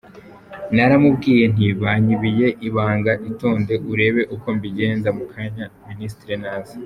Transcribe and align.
Naramubwiye 0.75 1.43
nti 1.53 1.67
banyibiye 1.81 2.47
ibanga 2.67 3.11
itonde 3.29 3.73
urebe 3.91 4.21
uko 4.35 4.47
mbigenza 4.57 5.09
mu 5.17 5.25
kanya 5.33 5.65
ministre 5.89 6.31
naza. 6.43 6.75